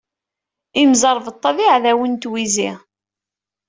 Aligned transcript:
Imẓeṛbeṭṭa 0.81 1.49
d 1.55 1.57
iɛdawen 1.65 2.11
n 2.17 2.19
twizi. 2.21 2.71